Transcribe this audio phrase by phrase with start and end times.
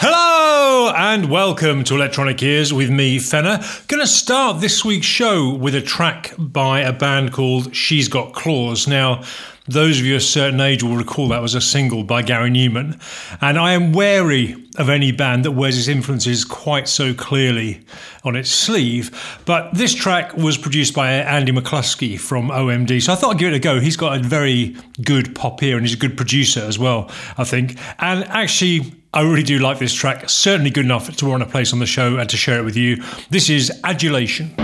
[0.00, 3.58] Hello and welcome to Electronic Ears with me, Fenner.
[3.88, 8.86] To start this week's show with a track by a band called She's Got Claws.
[8.86, 9.24] Now,
[9.66, 13.02] those of you a certain age will recall that was a single by Gary Numan,
[13.40, 17.80] And I am wary of any band that wears its influences quite so clearly
[18.22, 19.10] on its sleeve.
[19.46, 23.02] But this track was produced by Andy McCluskey from OMD.
[23.02, 23.80] So I thought I'd give it a go.
[23.80, 27.42] He's got a very good pop ear and he's a good producer as well, I
[27.42, 27.76] think.
[27.98, 30.30] And actually, I really do like this track.
[30.30, 32.76] Certainly good enough to want a place on the show and to share it with
[32.76, 33.02] you.
[33.30, 34.54] This is Adulation.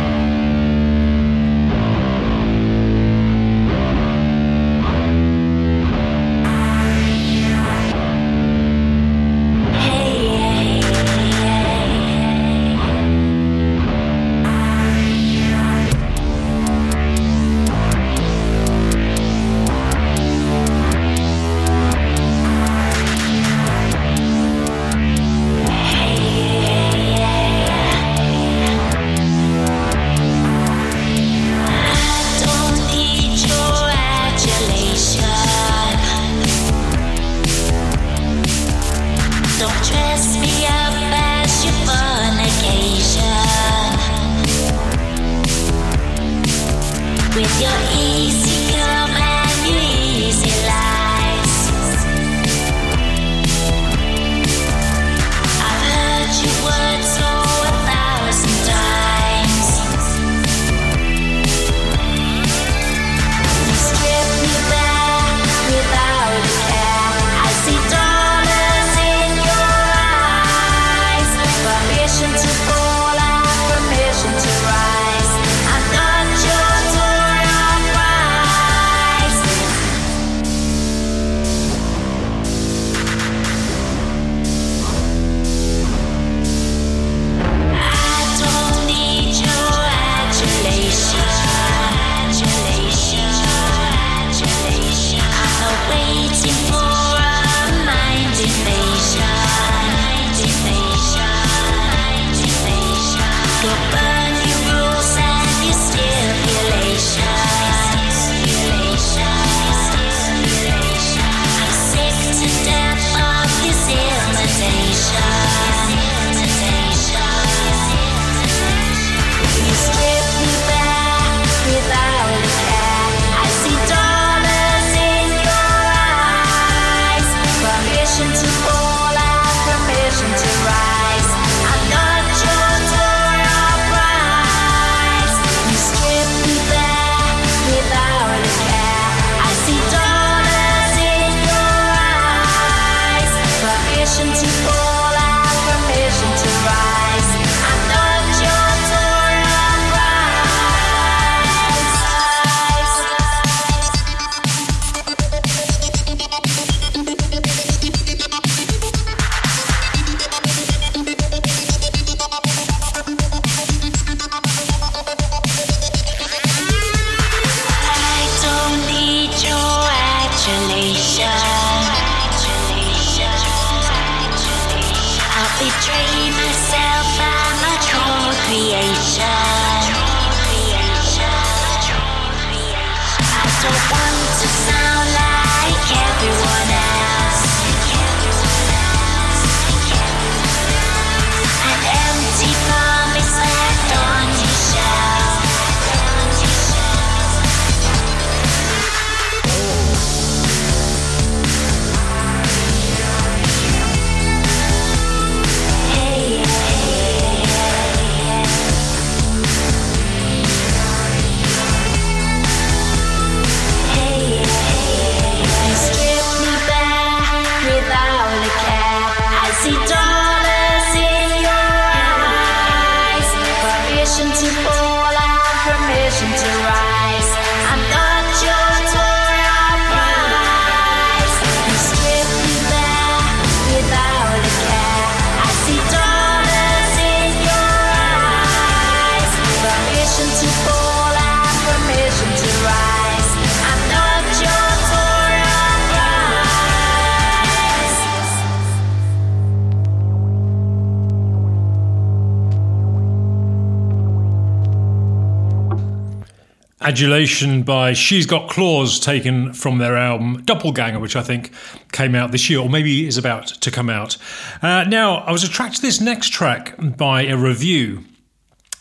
[256.94, 261.50] Adulation by She's Got Claws, taken from their album Doppelganger, which I think
[261.90, 264.16] came out this year, or maybe is about to come out.
[264.62, 268.04] Uh, now, I was attracted to this next track by a review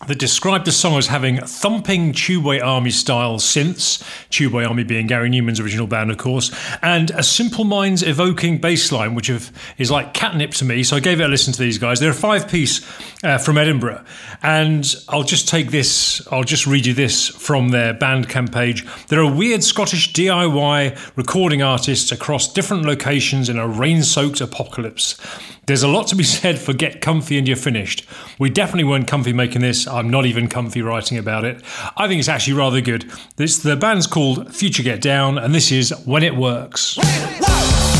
[0.07, 5.29] that described the song as having thumping Tubeway Army style synths, Tubeway Army being Gary
[5.29, 6.51] Numan's original band, of course,
[6.81, 10.83] and a Simple Minds evoking bass line, which is like catnip to me.
[10.83, 11.99] So I gave it a listen to these guys.
[11.99, 12.81] They're a five piece
[13.23, 14.03] uh, from Edinburgh.
[14.41, 18.85] And I'll just take this, I'll just read you this from their Bandcamp page.
[19.07, 25.17] They're a weird Scottish DIY recording artists across different locations in a rain soaked apocalypse.
[25.65, 28.05] There's a lot to be said for get comfy and you're finished.
[28.37, 29.87] We definitely weren't comfy making this.
[29.93, 31.63] I'm not even comfy writing about it.
[31.95, 33.11] I think it's actually rather good.
[33.35, 36.97] This the band's called Future Get Down, and this is When It Works.
[36.97, 37.92] When it works.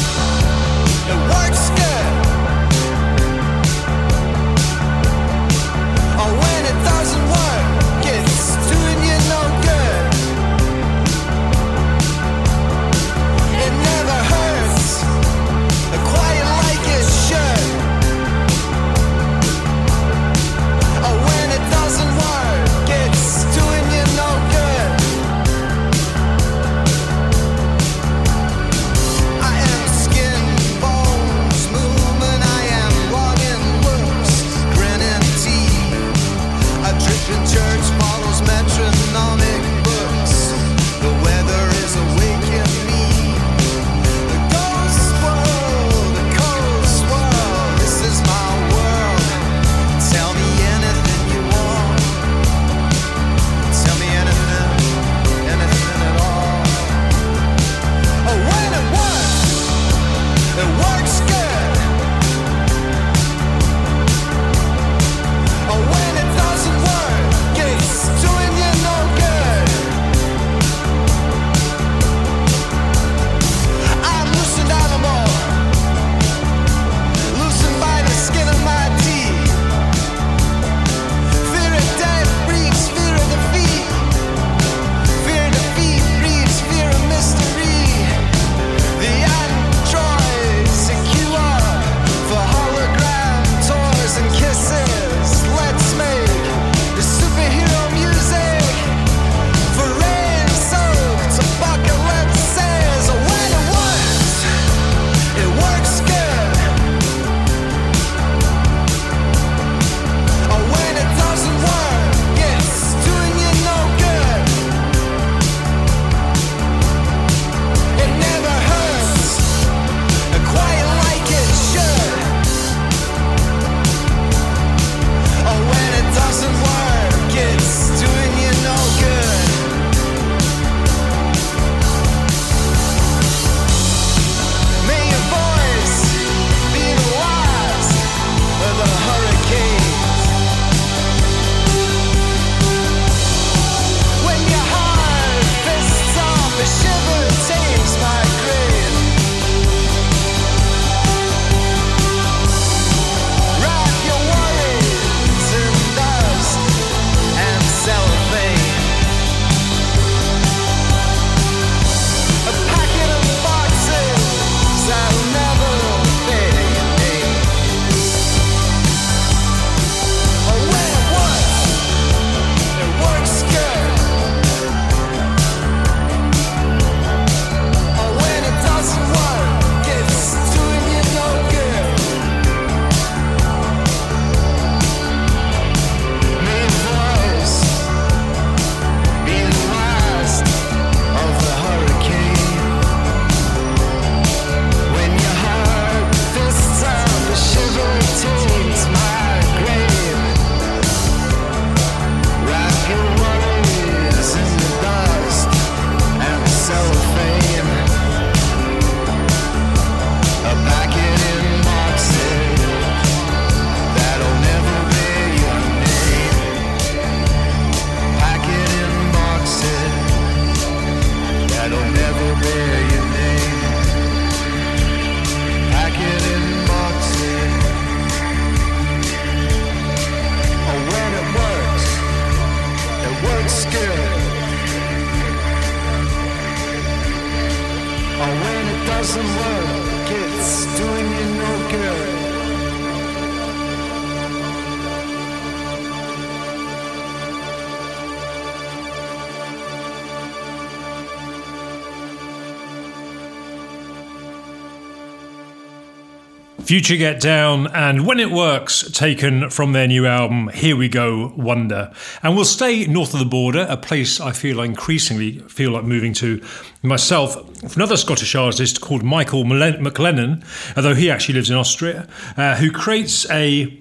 [256.65, 261.34] Future Get Down and When It Works, taken from their new album, Here We Go
[261.36, 261.91] Wonder.
[262.22, 265.84] And we'll stay north of the border, a place I feel I increasingly feel like
[265.84, 266.41] moving to
[266.82, 267.36] myself.
[267.75, 270.46] Another Scottish artist called Michael McLennan,
[270.77, 273.77] although he actually lives in Austria, uh, who creates a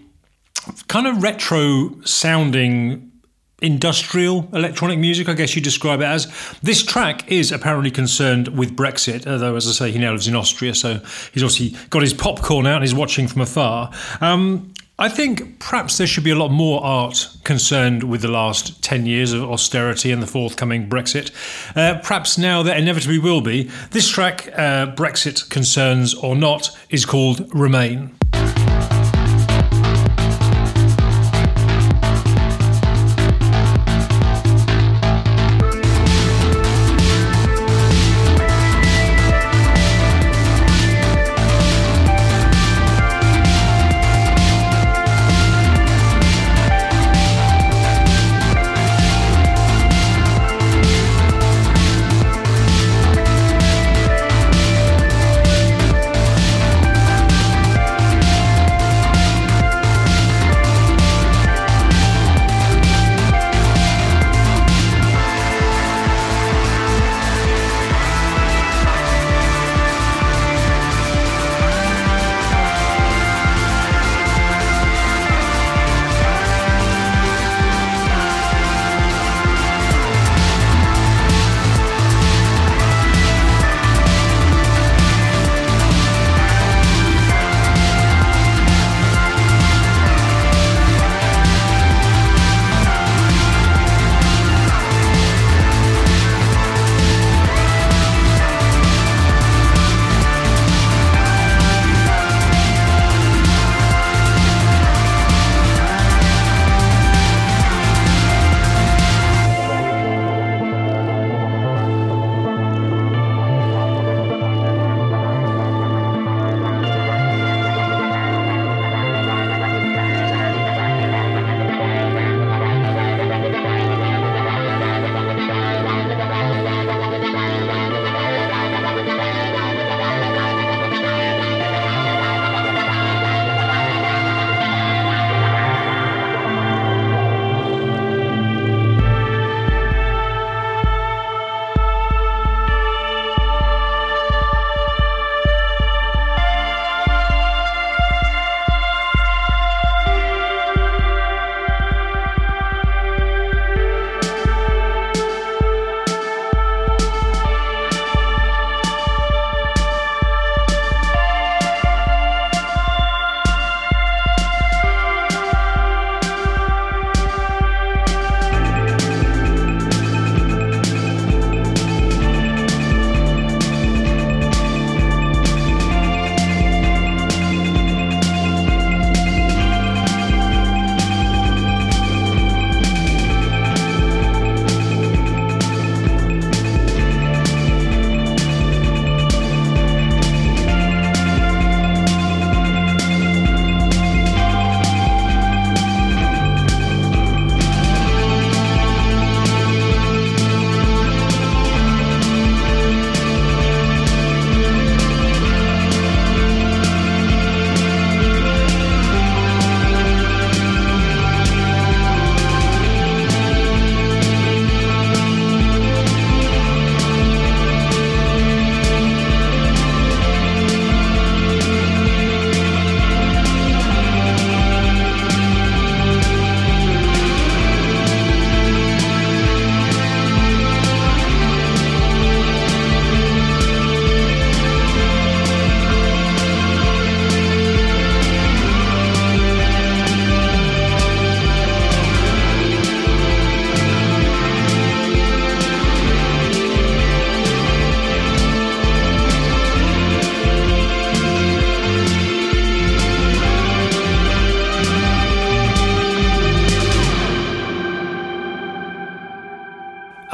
[0.88, 3.11] kind of retro sounding
[3.62, 6.32] industrial electronic music, I guess you describe it as.
[6.62, 10.36] This track is apparently concerned with Brexit, although, as I say, he now lives in
[10.36, 10.94] Austria, so
[11.32, 13.90] he's obviously got his popcorn out and he's watching from afar.
[14.20, 18.84] Um, I think perhaps there should be a lot more art concerned with the last
[18.84, 21.30] 10 years of austerity and the forthcoming Brexit.
[21.74, 23.70] Uh, perhaps now there inevitably will be.
[23.90, 28.14] This track, uh, Brexit Concerns or Not, is called Remain.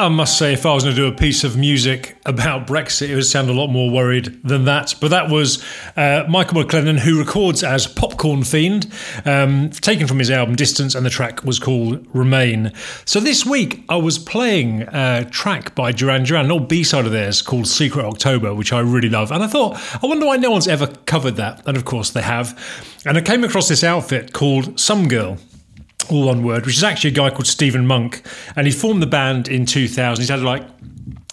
[0.09, 3.11] I must say, if I was going to do a piece of music about Brexit,
[3.11, 4.95] it would sound a lot more worried than that.
[5.03, 5.63] But that was
[5.99, 8.91] uh, Michael McLennan, who records as Popcorn Fiend,
[9.27, 12.73] um, taken from his album Distance, and the track was called Remain.
[13.05, 17.05] So this week, I was playing a track by Duran Duran, an old B side
[17.05, 19.31] of theirs called Secret October, which I really love.
[19.31, 21.63] And I thought, I wonder why no one's ever covered that.
[21.67, 22.59] And of course, they have.
[23.05, 25.37] And I came across this outfit called Some Girl
[26.11, 28.23] all one word, which is actually a guy called Stephen Monk,
[28.57, 30.21] and he formed the band in 2000.
[30.21, 30.67] He's had like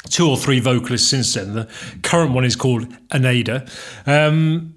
[0.10, 1.54] two or three vocalists since then.
[1.54, 1.68] The
[2.04, 3.70] current one is called Aneda.
[4.06, 4.75] Um,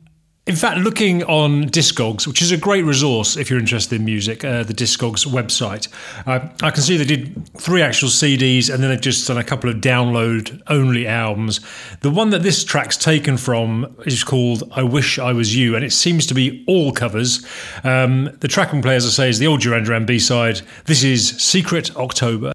[0.48, 4.42] in fact, looking on Discogs, which is a great resource if you're interested in music,
[4.42, 5.88] uh, the Discogs website,
[6.26, 9.44] uh, I can see they did three actual CDs and then they've just done a
[9.44, 11.60] couple of download only albums.
[12.00, 15.84] The one that this track's taken from is called I Wish I Was You, and
[15.84, 17.46] it seems to be all covers.
[17.84, 20.62] Um, the track and play, as I say, is the old Duran Duran B side.
[20.86, 22.52] This is Secret October.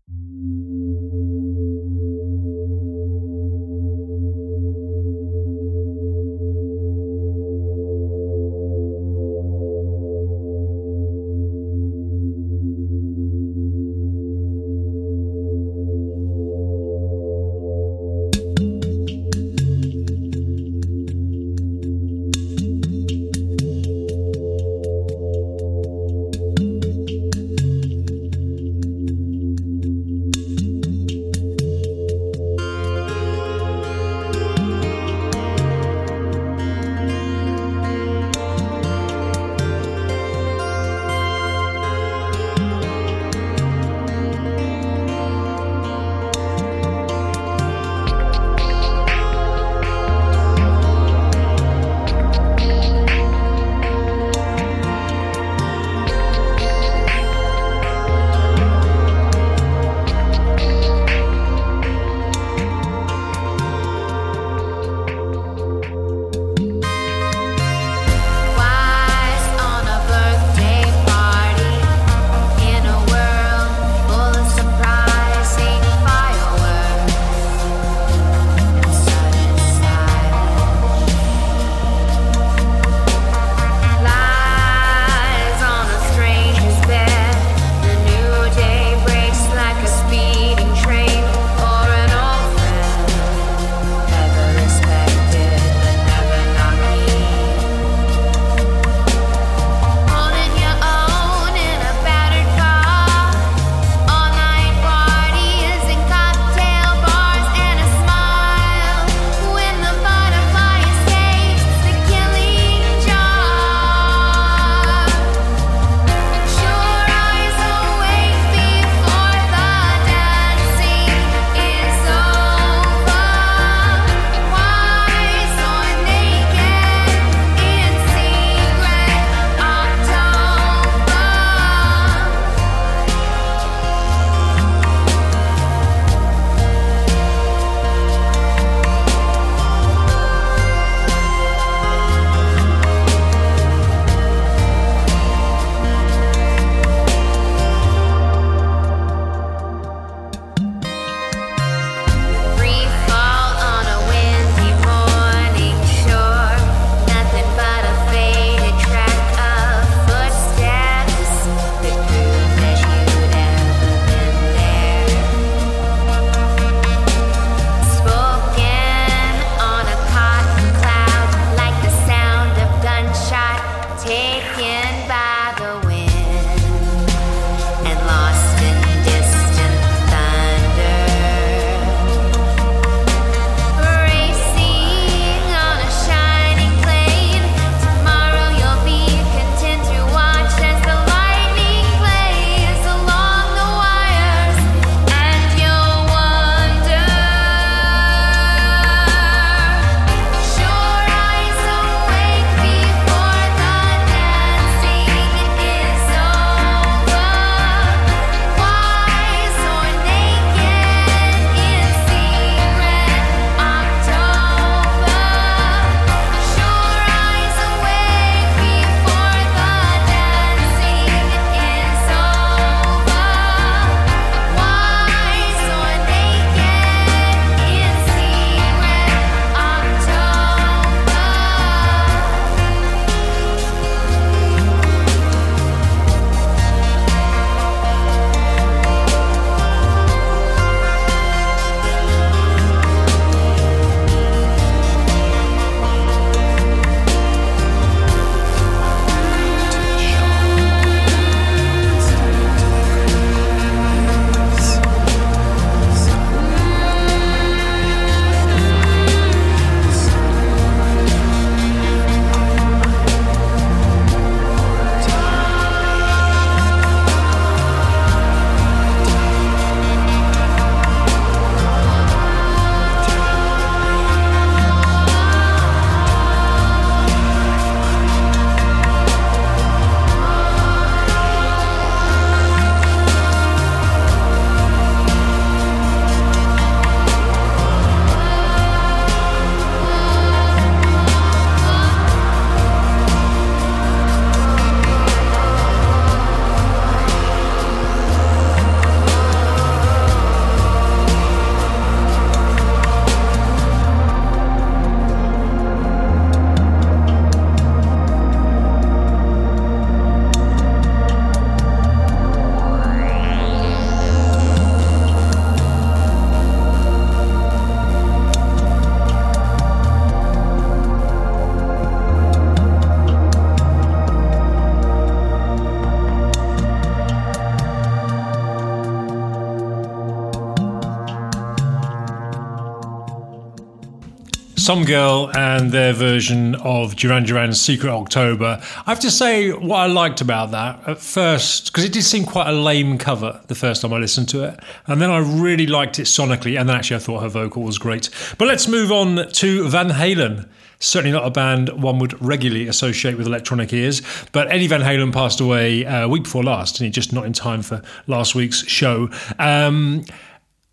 [334.64, 338.62] Some Girl and their version of Duran Duran's Secret October.
[338.86, 342.24] I have to say, what I liked about that at first, because it did seem
[342.24, 345.68] quite a lame cover the first time I listened to it, and then I really
[345.68, 348.10] liked it sonically, and then actually I thought her vocal was great.
[348.38, 350.48] But let's move on to Van Halen.
[350.80, 355.12] Certainly not a band one would regularly associate with electronic ears, but Eddie Van Halen
[355.12, 358.66] passed away a week before last, and he just not in time for last week's
[358.66, 359.10] show.
[359.40, 360.06] Um,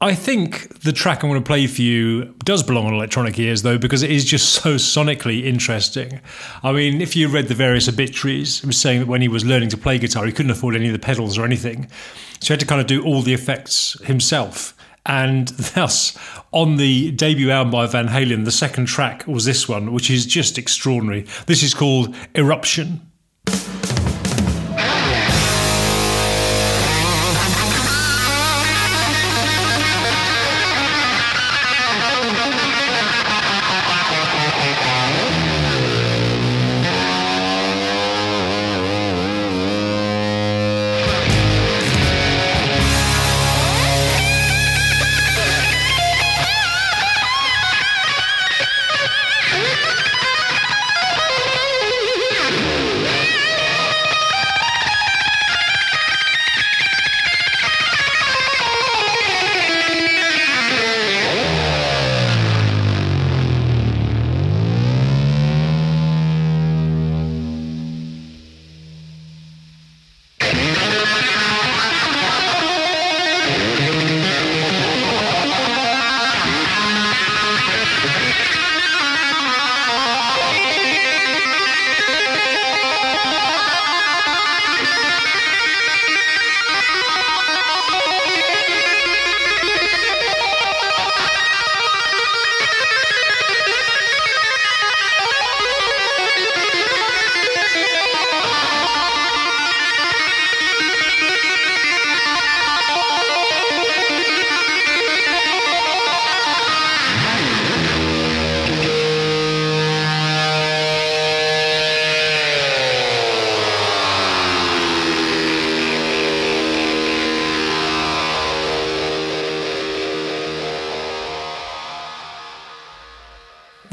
[0.02, 3.60] I think the track I'm going to play for you does belong on electronic ears,
[3.60, 6.20] though, because it is just so sonically interesting.
[6.62, 9.44] I mean, if you read the various obituaries, it was saying that when he was
[9.44, 11.86] learning to play guitar, he couldn't afford any of the pedals or anything.
[12.40, 14.74] So he had to kind of do all the effects himself.
[15.04, 16.16] And thus,
[16.50, 20.24] on the debut album by Van Halen, the second track was this one, which is
[20.24, 21.26] just extraordinary.
[21.44, 23.00] This is called Eruption.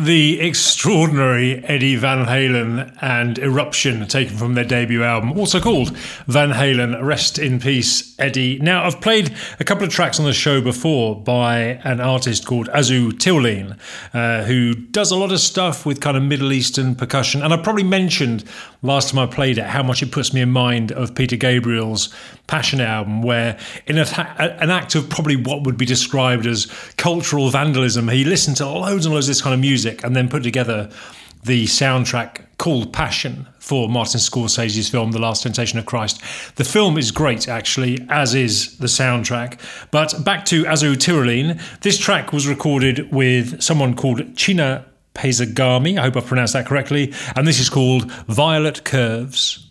[0.07, 5.95] The extraordinary Eddie Van Halen and Eruption, taken from their debut album, also called
[6.27, 7.03] Van Halen.
[7.03, 8.57] Rest in peace, Eddie.
[8.59, 12.67] Now, I've played a couple of tracks on the show before by an artist called
[12.69, 13.77] Azu Tiwaline,
[14.13, 17.43] uh, who does a lot of stuff with kind of Middle Eastern percussion.
[17.43, 18.43] And I probably mentioned
[18.81, 22.13] last time I played it how much it puts me in mind of Peter Gabriel's
[22.47, 23.57] Passion album, where
[23.87, 24.05] in a,
[24.61, 29.05] an act of probably what would be described as cultural vandalism, he listened to loads
[29.05, 30.89] and loads of this kind of music and then put together
[31.43, 36.21] the soundtrack called Passion for Martin Scorsese's film The Last Temptation of Christ.
[36.55, 39.59] The film is great, actually, as is the soundtrack.
[39.91, 45.97] But back to Azu Tiwaline, this track was recorded with someone called Chinna Paizagami.
[45.97, 47.13] I hope I pronounced that correctly.
[47.35, 49.66] And this is called Violet Curves.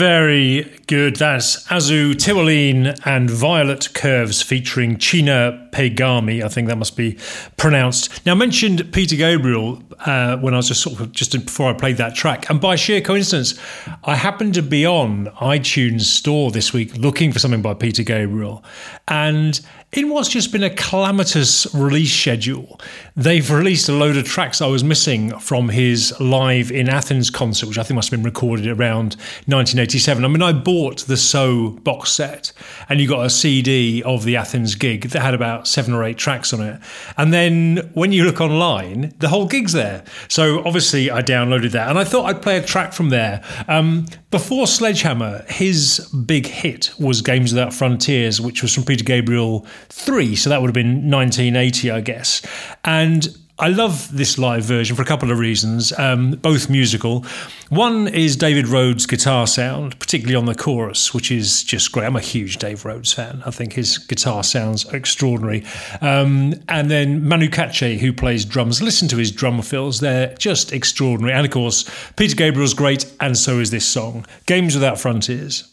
[0.00, 1.14] Very good.
[1.14, 6.42] That's Azu Tiwaline and Violet Curves featuring Cinna Peyghamy.
[6.42, 7.16] I think that must be
[7.56, 8.26] pronounced.
[8.26, 11.74] Now, I mentioned Peter Gabriel uh, when I was just sort of just before I
[11.74, 13.54] played that track, and by sheer coincidence,
[14.02, 18.64] I happened to be on iTunes Store this week looking for something by Peter Gabriel,
[19.06, 19.60] and
[19.92, 22.80] in what's just been a calamitous release schedule,
[23.16, 27.66] they've released a load of tracks I was missing from his live in Athens concert,
[27.66, 30.24] which I think must have been recorded around 1987.
[30.24, 32.52] I mean, I bought the So box set,
[32.88, 36.18] and you got a CD of the Athens gig that had about seven or eight
[36.18, 36.80] tracks on it.
[37.16, 40.04] And then when you look online, the whole gig's there.
[40.28, 43.42] So obviously, I downloaded that, and I thought I'd play a track from there.
[43.68, 49.66] Um, before Sledgehammer, his big hit was Games Without Frontiers, which was from Peter Gabriel
[49.88, 50.34] 3.
[50.36, 52.42] So that would have been 1980, I guess.
[52.84, 57.26] And I love this live version for a couple of reasons, um, both musical.
[57.68, 62.06] One is David Rhodes' guitar sound, particularly on the chorus, which is just great.
[62.06, 63.42] I'm a huge Dave Rhodes fan.
[63.44, 65.66] I think his guitar sounds extraordinary.
[66.00, 68.80] Um, and then Manu Katché, who plays drums.
[68.80, 71.34] Listen to his drum fills, they're just extraordinary.
[71.34, 71.84] And of course,
[72.16, 75.70] Peter Gabriel's great, and so is this song Games Without Frontiers.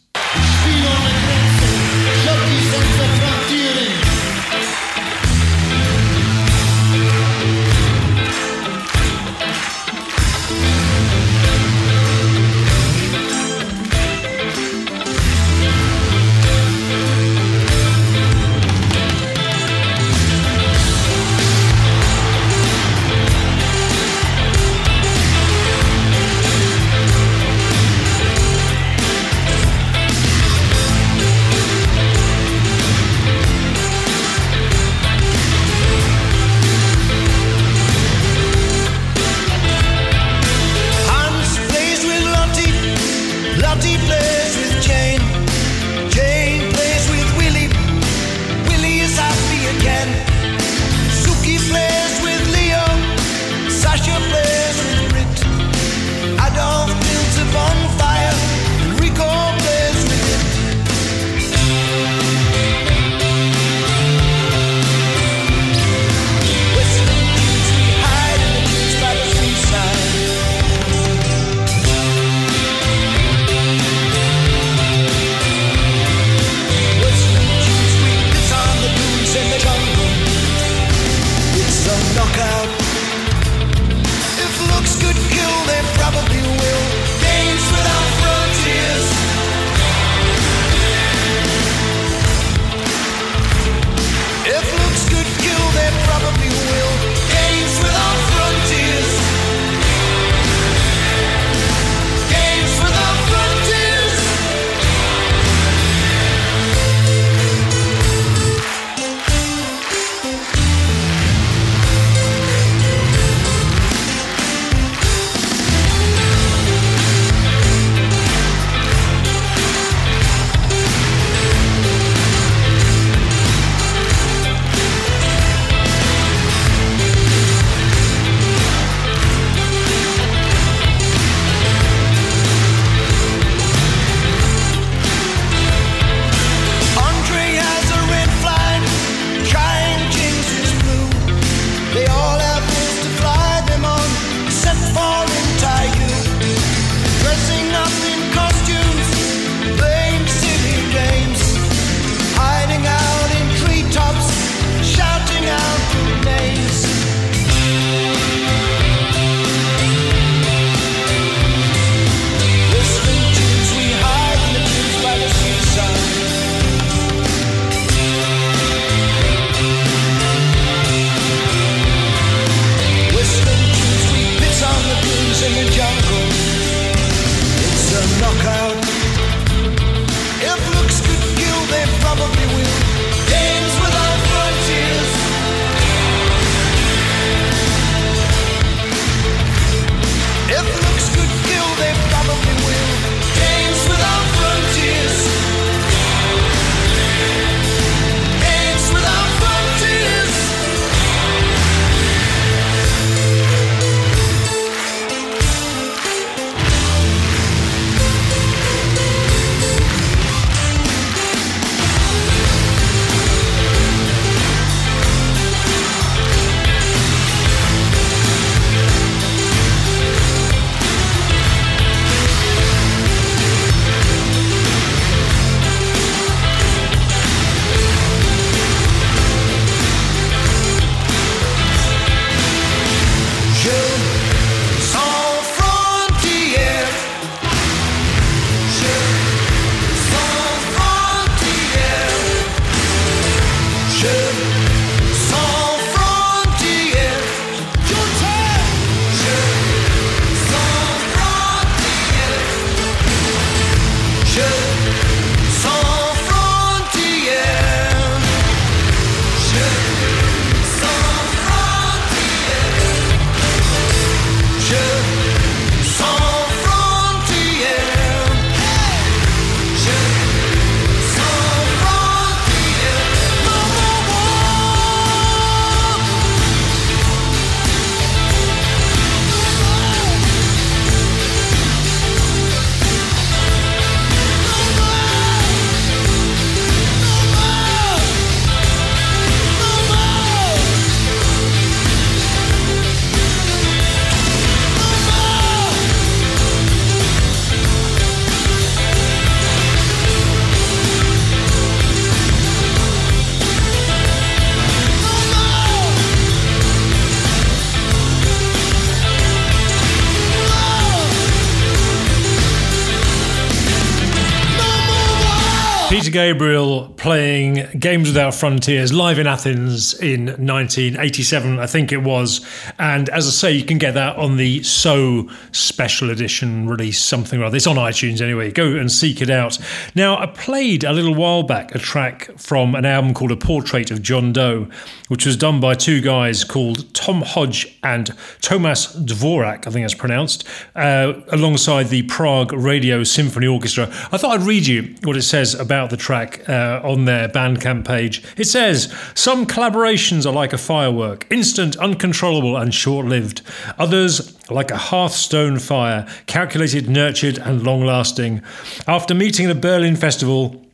[316.17, 322.45] Gabriel playing Games Without Frontiers live in Athens in 1987, I think it was.
[322.79, 327.41] And as I say, you can get that on the So Special Edition release, something
[327.41, 327.55] or other.
[327.55, 328.51] It's on iTunes anyway.
[328.51, 329.57] Go and seek it out.
[329.95, 333.89] Now, I played a little while back a track from an album called A Portrait
[333.89, 334.67] of John Doe,
[335.07, 339.93] which was done by two guys called Tom Hodge and Tomas Dvorak, I think that's
[339.93, 340.45] pronounced,
[340.75, 343.85] uh, alongside the Prague Radio Symphony Orchestra.
[344.11, 347.85] I thought I'd read you what it says about the track uh, on their Bandcamp
[347.85, 348.23] page.
[348.37, 353.41] It says some collaborations are like a firework, instant, uncontrollable, and short lived.
[353.77, 358.41] Others like a hearthstone fire, calculated, nurtured, and long lasting.
[358.87, 360.65] After meeting at the Berlin Festival,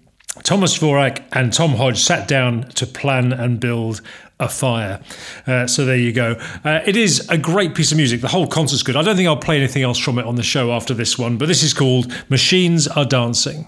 [0.41, 4.01] Thomas Dvorak and Tom Hodge sat down to plan and build
[4.39, 4.99] a fire.
[5.45, 6.35] Uh, so there you go.
[6.63, 8.21] Uh, it is a great piece of music.
[8.21, 8.95] The whole concert's good.
[8.95, 11.37] I don't think I'll play anything else from it on the show after this one,
[11.37, 13.67] but this is called Machines Are Dancing.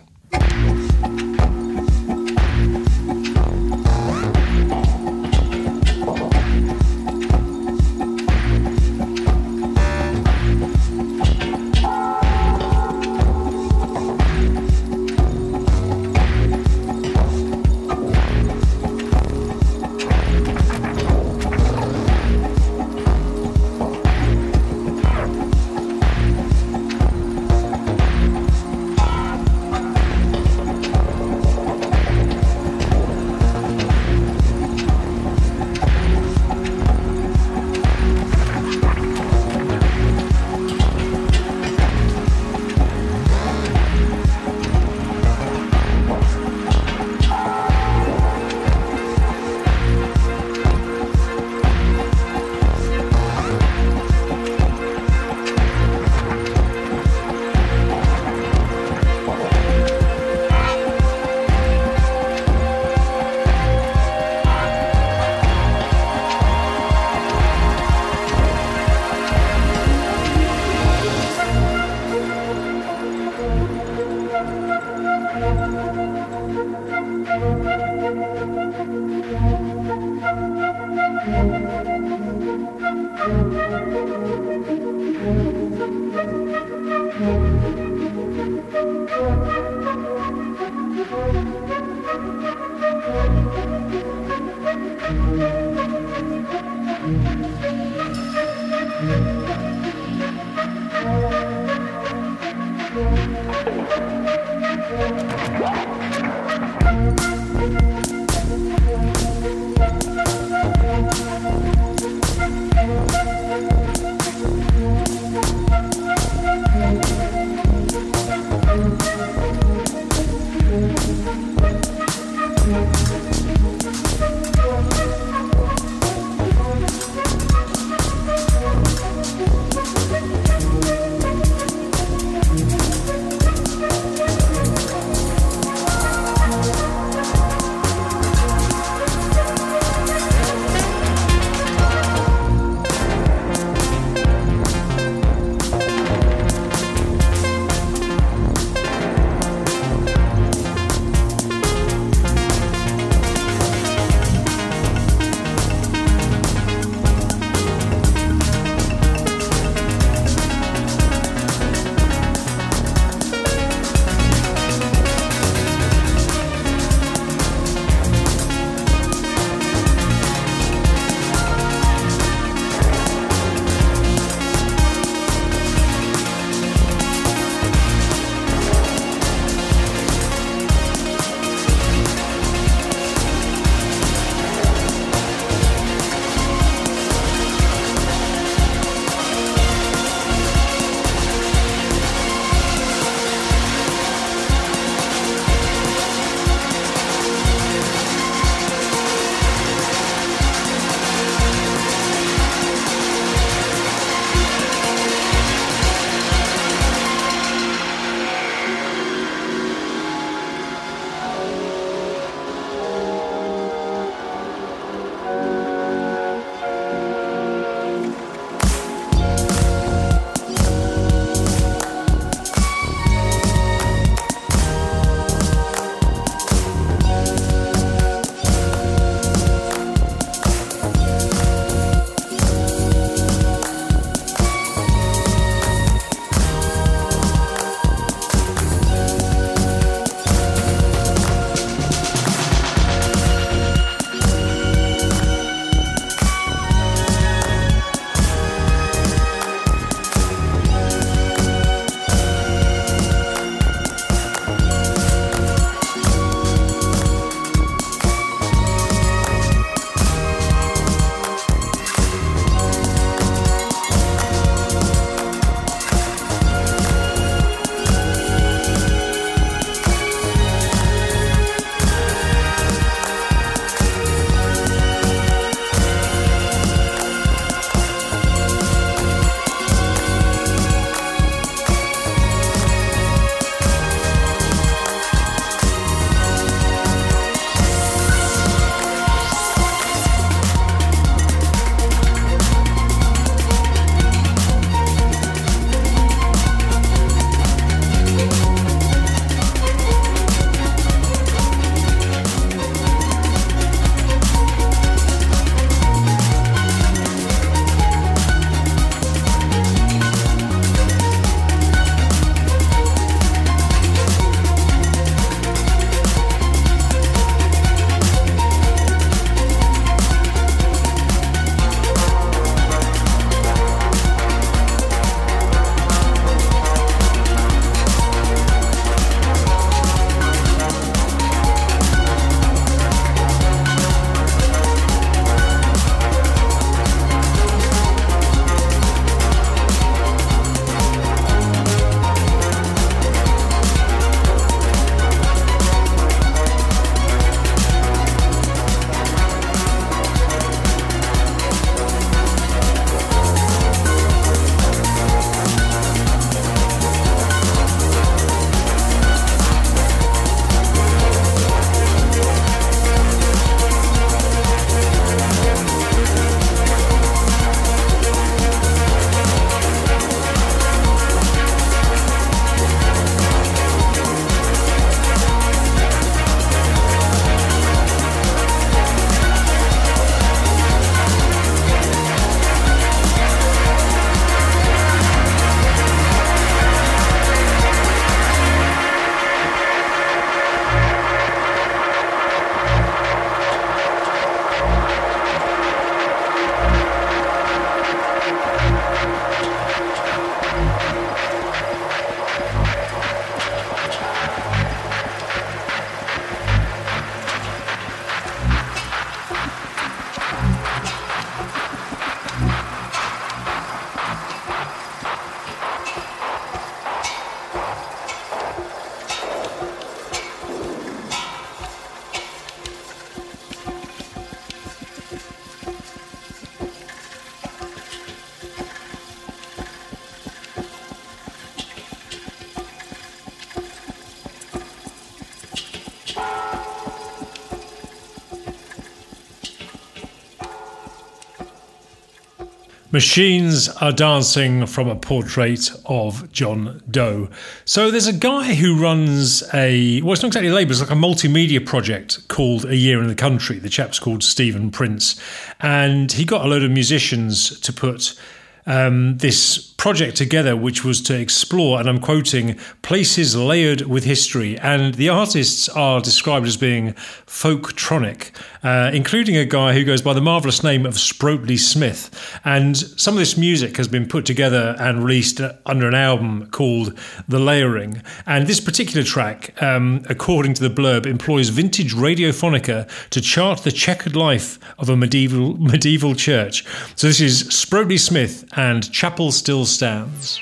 [442.95, 447.29] Machines are dancing from a portrait of John Doe.
[447.65, 450.93] So there's a guy who runs a, well, it's not exactly label, it's like a
[450.93, 453.59] multimedia project called A Year in the Country.
[453.59, 455.19] The chap's called Stephen Prince.
[455.59, 458.17] And he got a load of musicians to put
[458.65, 464.57] um, this project together, which was to explore, and I'm quoting, places layered with history.
[464.57, 466.93] And the artists are described as being
[467.27, 468.31] folktronic,
[468.65, 472.09] uh, including a guy who goes by the marvellous name of Sproatly Smith.
[472.43, 476.97] And some of this music has been put together and released under an album called
[477.27, 478.01] The Layering.
[478.25, 483.71] And this particular track, um, according to the blurb, employs vintage radiophonica to chart the
[483.71, 486.65] checkered life of a medieval medieval church.
[486.95, 490.41] So this is Sproatly Smith and Chapel Still stands.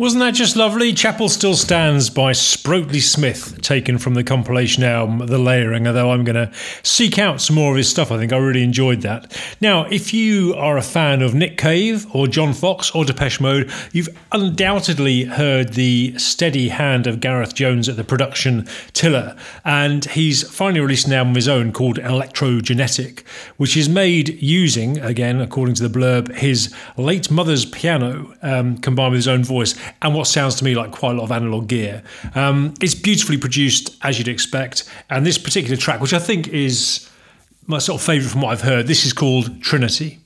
[0.00, 0.94] Wasn't that just lovely?
[0.94, 6.24] Chapel Still Stands by Sproatly Smith, taken from the compilation album The Layering, although I'm
[6.24, 6.50] going to
[6.82, 8.10] seek out some more of his stuff.
[8.10, 9.38] I think I really enjoyed that.
[9.60, 13.70] Now, if you are a fan of Nick Cave or John Foxx or Depeche Mode,
[13.92, 19.36] you've undoubtedly heard the steady hand of Gareth Jones at the production tiller.
[19.66, 23.26] And he's finally released an album of his own called Electrogenetic,
[23.58, 29.12] which is made using, again, according to the blurb, his late mother's piano um, combined
[29.12, 31.68] with his own voice and what sounds to me like quite a lot of analog
[31.68, 32.02] gear.
[32.34, 37.08] Um, it's beautifully produced, as you'd expect, and this particular track, which I think is
[37.66, 40.19] my sort of favourite from what I've heard, this is called Trinity.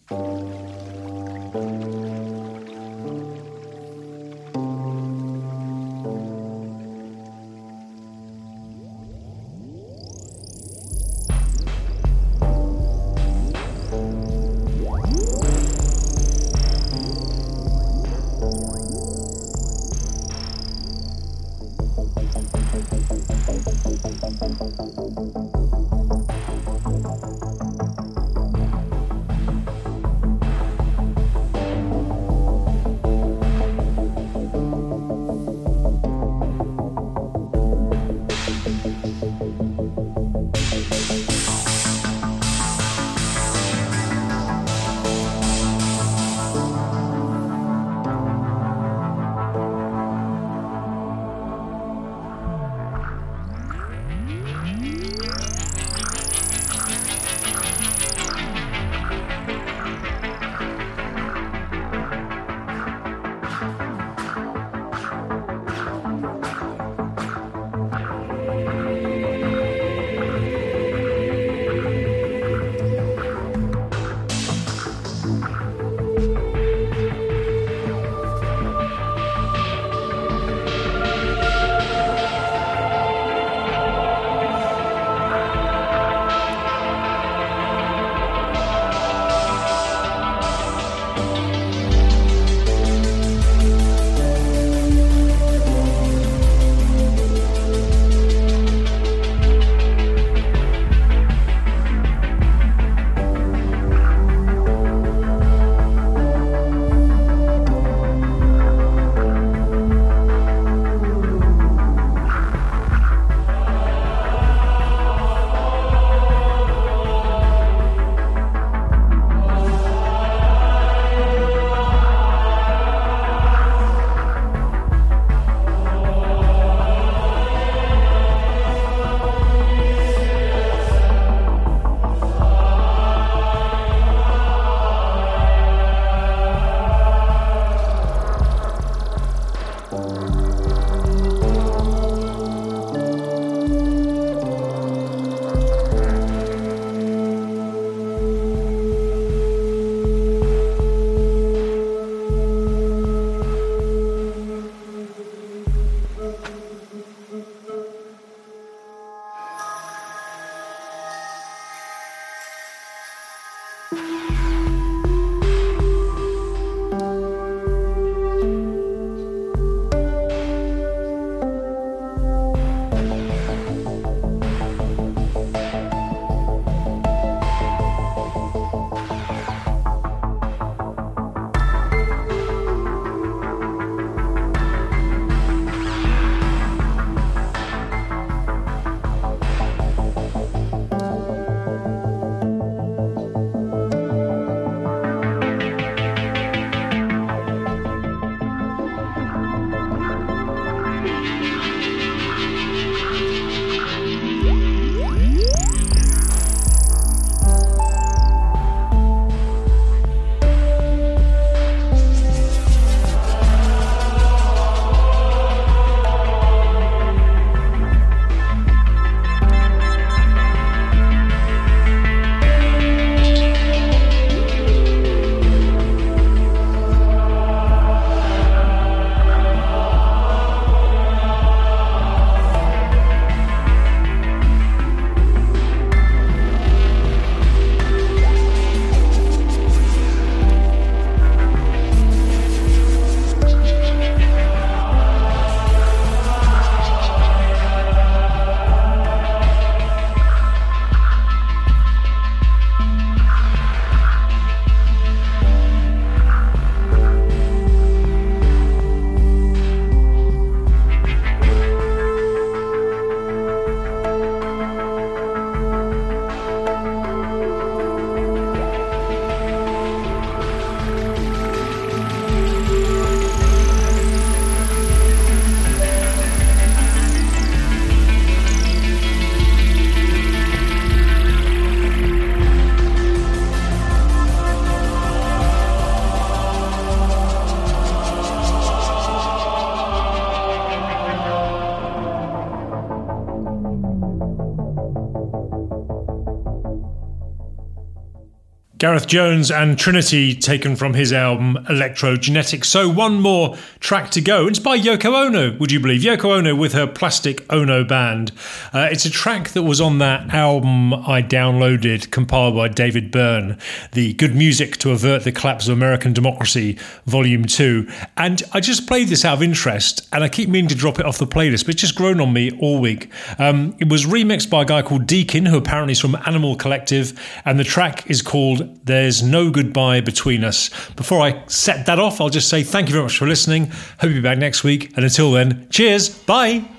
[299.04, 302.64] Gareth Jones and Trinity, taken from his album Electrogenetic.
[302.64, 304.46] So, one more track to go.
[304.46, 306.00] It's by Yoko Ono, would you believe?
[306.00, 308.32] Yoko Ono with her Plastic Ono Band.
[308.72, 313.58] Uh, it's a track that was on that album I downloaded, compiled by David Byrne,
[313.92, 317.86] The Good Music to Avert the Collapse of American Democracy, Volume 2.
[318.16, 321.04] And I just played this out of interest, and I keep meaning to drop it
[321.04, 323.10] off the playlist, but it's just grown on me all week.
[323.38, 327.20] Um, it was remixed by a guy called Deakin, who apparently is from Animal Collective,
[327.44, 330.70] and the track is called there's no goodbye between us.
[330.96, 333.66] Before I set that off, I'll just say thank you very much for listening.
[333.66, 334.92] Hope you'll be back next week.
[334.96, 336.08] And until then, cheers.
[336.08, 336.73] Bye.